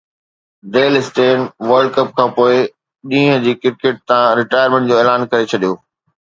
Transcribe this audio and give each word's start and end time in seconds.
deal 0.73 0.93
Steyn 1.01 1.37
World 1.69 1.89
Cup 1.97 2.09
کانپوءِ 2.17 2.55
ڏينهن 3.09 3.45
جي 3.45 3.53
ڪرڪيٽ 3.61 4.03
تان 4.09 4.25
رٽائرمينٽ 4.41 4.83
جو 4.89 4.95
اعلان 4.99 5.31
ڪري 5.31 5.45
ڇڏيو 5.55 5.73